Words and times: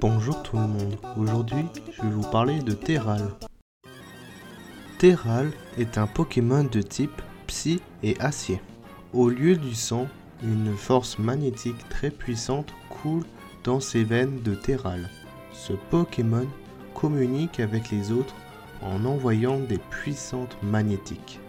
Bonjour 0.00 0.42
tout 0.42 0.56
le 0.56 0.66
monde, 0.66 0.96
aujourd'hui 1.18 1.66
je 1.92 2.00
vais 2.00 2.08
vous 2.08 2.30
parler 2.30 2.60
de 2.60 2.72
Terral. 2.72 3.20
Terral 4.98 5.50
est 5.76 5.98
un 5.98 6.06
Pokémon 6.06 6.64
de 6.64 6.80
type 6.80 7.20
Psy 7.46 7.82
et 8.02 8.18
Acier. 8.18 8.62
Au 9.12 9.28
lieu 9.28 9.56
du 9.56 9.74
sang, 9.74 10.08
une 10.42 10.74
force 10.74 11.18
magnétique 11.18 11.86
très 11.90 12.10
puissante 12.10 12.72
coule 12.88 13.24
dans 13.62 13.78
ses 13.78 14.02
veines 14.02 14.40
de 14.42 14.54
Terral. 14.54 15.10
Ce 15.52 15.74
Pokémon 15.74 16.46
communique 16.94 17.60
avec 17.60 17.90
les 17.90 18.10
autres 18.10 18.34
en 18.80 19.04
envoyant 19.04 19.58
des 19.58 19.78
puissantes 19.90 20.56
magnétiques. 20.62 21.40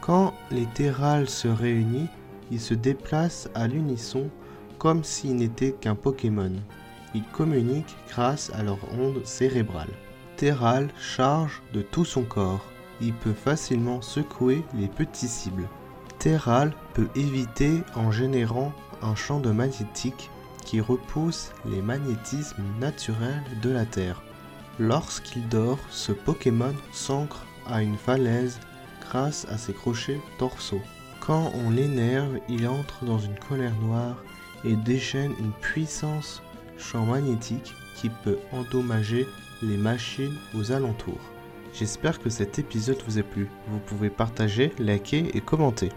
Quand 0.00 0.34
les 0.52 0.66
Terral 0.66 1.28
se 1.28 1.48
réunissent, 1.48 2.10
ils 2.52 2.60
se 2.60 2.74
déplacent 2.74 3.48
à 3.56 3.66
l'unisson 3.66 4.30
comme 4.78 5.02
s'ils 5.02 5.34
n'étaient 5.34 5.72
qu'un 5.72 5.96
Pokémon. 5.96 6.52
Ils 7.14 7.24
communiquent 7.24 7.96
grâce 8.08 8.50
à 8.54 8.62
leur 8.62 8.78
onde 8.98 9.24
cérébrale. 9.24 9.90
Terral 10.36 10.88
charge 10.98 11.62
de 11.72 11.82
tout 11.82 12.04
son 12.04 12.22
corps. 12.22 12.64
Il 13.00 13.12
peut 13.12 13.34
facilement 13.34 14.00
secouer 14.00 14.64
les 14.74 14.88
petits 14.88 15.28
cibles. 15.28 15.68
Terral 16.18 16.72
peut 16.94 17.08
éviter 17.14 17.82
en 17.94 18.12
générant 18.12 18.72
un 19.02 19.14
champ 19.14 19.40
de 19.40 19.50
magnétique 19.50 20.30
qui 20.64 20.80
repousse 20.80 21.50
les 21.64 21.82
magnétismes 21.82 22.62
naturels 22.80 23.42
de 23.62 23.70
la 23.70 23.84
Terre. 23.84 24.22
Lorsqu'il 24.78 25.48
dort, 25.48 25.78
ce 25.90 26.12
Pokémon 26.12 26.74
s'ancre 26.92 27.44
à 27.66 27.82
une 27.82 27.96
falaise 27.96 28.58
grâce 29.00 29.46
à 29.50 29.58
ses 29.58 29.72
crochets 29.72 30.20
dorsaux. 30.38 30.80
Quand 31.20 31.52
on 31.54 31.70
l'énerve, 31.70 32.38
il 32.48 32.66
entre 32.66 33.04
dans 33.04 33.18
une 33.18 33.38
colère 33.38 33.74
noire 33.82 34.16
et 34.64 34.74
déchaîne 34.74 35.34
une 35.38 35.52
puissance 35.52 36.42
champ 36.82 37.06
magnétique 37.06 37.74
qui 37.94 38.10
peut 38.10 38.38
endommager 38.52 39.26
les 39.62 39.76
machines 39.76 40.36
aux 40.54 40.72
alentours. 40.72 41.20
J'espère 41.72 42.18
que 42.20 42.28
cet 42.28 42.58
épisode 42.58 43.02
vous 43.06 43.18
a 43.18 43.22
plu. 43.22 43.48
Vous 43.68 43.78
pouvez 43.78 44.10
partager, 44.10 44.72
liker 44.78 45.30
et 45.34 45.40
commenter. 45.40 45.88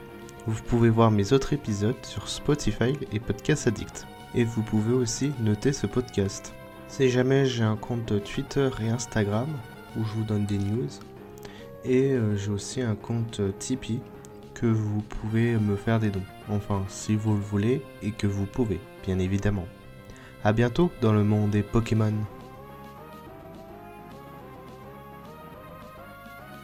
Vous 0.47 0.61
pouvez 0.61 0.89
voir 0.89 1.11
mes 1.11 1.33
autres 1.33 1.53
épisodes 1.53 1.95
sur 2.03 2.29
Spotify 2.29 2.93
et 3.11 3.19
Podcast 3.19 3.67
Addict. 3.67 4.07
Et 4.35 4.43
vous 4.43 4.61
pouvez 4.61 4.93
aussi 4.93 5.31
noter 5.39 5.73
ce 5.73 5.87
podcast. 5.87 6.53
Si 6.87 7.09
jamais 7.09 7.45
j'ai 7.45 7.63
un 7.63 7.75
compte 7.75 8.23
Twitter 8.23 8.69
et 8.81 8.89
Instagram 8.89 9.49
où 9.97 10.03
je 10.03 10.13
vous 10.13 10.23
donne 10.23 10.45
des 10.45 10.57
news. 10.57 10.87
Et 11.83 12.11
euh, 12.11 12.35
j'ai 12.37 12.51
aussi 12.51 12.81
un 12.81 12.95
compte 12.95 13.41
Tipeee 13.59 14.01
que 14.53 14.65
vous 14.65 15.01
pouvez 15.01 15.57
me 15.57 15.75
faire 15.75 15.99
des 15.99 16.09
dons. 16.09 16.23
Enfin, 16.49 16.83
si 16.87 17.15
vous 17.15 17.33
le 17.33 17.41
voulez 17.41 17.81
et 18.01 18.11
que 18.11 18.27
vous 18.27 18.45
pouvez, 18.45 18.79
bien 19.05 19.19
évidemment. 19.19 19.65
A 20.45 20.53
bientôt 20.53 20.91
dans 21.01 21.11
le 21.11 21.23
monde 21.23 21.49
des 21.49 21.63
Pokémon. 21.63 22.13